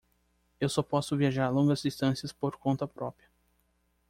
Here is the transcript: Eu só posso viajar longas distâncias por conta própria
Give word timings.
Eu 0.59 0.67
só 0.67 0.81
posso 0.81 1.15
viajar 1.15 1.49
longas 1.51 1.83
distâncias 1.83 2.33
por 2.33 2.57
conta 2.57 2.87
própria 2.87 3.29